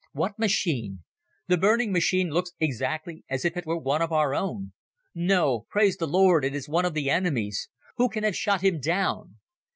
[0.13, 1.03] What machine?
[1.47, 4.73] The burning machine looks exactly as if it were one of our own.
[5.13, 5.67] No!
[5.69, 7.69] Praise the Lord, it is one of the enemy's!
[7.97, 9.37] Who can have shot him down?